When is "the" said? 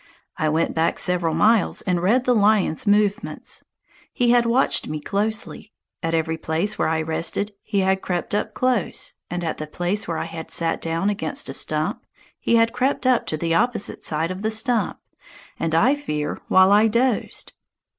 2.25-2.33, 9.59-9.67, 13.37-13.53, 14.41-14.49